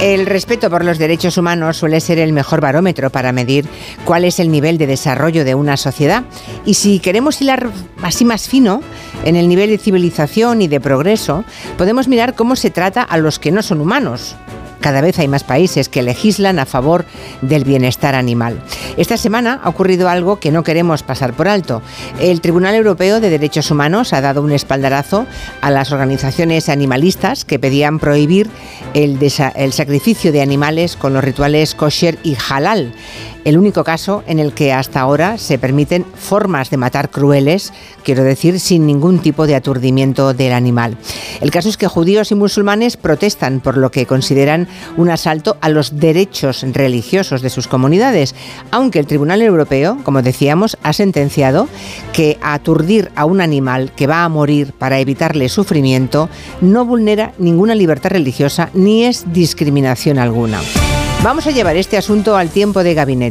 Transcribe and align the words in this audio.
El 0.00 0.26
respeto 0.26 0.68
por 0.68 0.84
los 0.84 0.98
derechos 0.98 1.38
humanos 1.38 1.76
suele 1.76 2.00
ser 2.00 2.18
el 2.18 2.32
mejor 2.32 2.60
barómetro 2.60 3.10
para 3.10 3.30
medir 3.30 3.66
cuál 4.04 4.24
es 4.24 4.40
el 4.40 4.50
nivel 4.50 4.78
de 4.78 4.88
desarrollo 4.88 5.44
de 5.44 5.54
una 5.54 5.76
sociedad. 5.76 6.24
Y 6.66 6.74
si 6.74 6.98
queremos 6.98 7.40
hilar 7.40 7.70
así 8.02 8.24
más 8.24 8.48
fino 8.48 8.80
en 9.24 9.36
el 9.36 9.48
nivel 9.48 9.70
de 9.70 9.78
civilización 9.78 10.60
y 10.60 10.66
de 10.66 10.80
progreso, 10.80 11.44
podemos 11.78 12.08
mirar 12.08 12.34
cómo 12.34 12.56
se 12.56 12.70
trata 12.70 13.02
a 13.02 13.16
los 13.18 13.38
que 13.38 13.52
no 13.52 13.62
son 13.62 13.80
humanos, 13.80 14.34
cada 14.82 15.00
vez 15.00 15.18
hay 15.18 15.28
más 15.28 15.44
países 15.44 15.88
que 15.88 16.02
legislan 16.02 16.58
a 16.58 16.66
favor 16.66 17.06
del 17.40 17.64
bienestar 17.64 18.14
animal. 18.14 18.62
Esta 18.98 19.16
semana 19.16 19.60
ha 19.64 19.70
ocurrido 19.70 20.10
algo 20.10 20.38
que 20.38 20.50
no 20.50 20.62
queremos 20.62 21.02
pasar 21.02 21.32
por 21.32 21.48
alto. 21.48 21.80
El 22.20 22.42
Tribunal 22.42 22.74
Europeo 22.74 23.20
de 23.20 23.30
Derechos 23.30 23.70
Humanos 23.70 24.12
ha 24.12 24.20
dado 24.20 24.42
un 24.42 24.52
espaldarazo 24.52 25.26
a 25.62 25.70
las 25.70 25.92
organizaciones 25.92 26.68
animalistas 26.68 27.46
que 27.46 27.58
pedían 27.58 27.98
prohibir 27.98 28.50
el, 28.92 29.18
sacrificio 29.72 30.32
de 30.32 30.42
animales 30.42 30.96
con 30.96 31.14
los 31.14 31.24
rituales 31.24 31.74
kosher 31.74 32.18
y 32.22 32.36
halal 32.50 32.92
el 33.44 33.58
único 33.58 33.82
caso 33.84 34.22
en 34.26 34.38
el 34.38 34.52
que 34.52 34.72
hasta 34.72 35.00
ahora 35.00 35.38
se 35.38 35.58
permiten 35.58 36.04
formas 36.14 36.70
de 36.70 36.76
matar 36.76 37.10
crueles, 37.10 37.72
quiero 38.04 38.22
decir, 38.22 38.60
sin 38.60 38.86
ningún 38.86 39.18
tipo 39.18 39.46
de 39.46 39.56
aturdimiento 39.56 40.32
del 40.32 40.52
animal. 40.52 40.96
El 41.40 41.50
caso 41.50 41.68
es 41.68 41.76
que 41.76 41.88
judíos 41.88 42.30
y 42.30 42.34
musulmanes 42.34 42.96
protestan 42.96 43.60
por 43.60 43.76
lo 43.76 43.90
que 43.90 44.06
consideran 44.06 44.68
un 44.96 45.10
asalto 45.10 45.56
a 45.60 45.68
los 45.68 45.98
derechos 45.98 46.64
religiosos 46.72 47.42
de 47.42 47.50
sus 47.50 47.68
comunidades, 47.68 48.34
aunque 48.70 48.98
el 48.98 49.06
Tribunal 49.06 49.42
Europeo, 49.42 49.98
como 50.04 50.22
decíamos, 50.22 50.76
ha 50.82 50.92
sentenciado 50.92 51.68
que 52.12 52.38
aturdir 52.42 53.10
a 53.16 53.24
un 53.24 53.40
animal 53.40 53.92
que 53.94 54.06
va 54.06 54.24
a 54.24 54.28
morir 54.28 54.72
para 54.72 54.98
evitarle 54.98 55.48
sufrimiento 55.48 56.28
no 56.60 56.84
vulnera 56.84 57.32
ninguna 57.38 57.74
libertad 57.74 58.10
religiosa 58.10 58.70
ni 58.74 59.04
es 59.04 59.32
discriminación 59.32 60.18
alguna. 60.18 60.60
Vamos 61.22 61.46
a 61.46 61.52
llevar 61.52 61.76
este 61.76 61.96
asunto 61.96 62.36
al 62.36 62.48
tiempo 62.48 62.82
de 62.82 62.94
gabinete 62.94 63.22